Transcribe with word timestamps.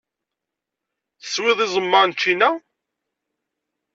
Teswiḍ 1.21 1.59
iẓem-a 1.65 1.99
n 2.07 2.11
ccina? 2.17 2.49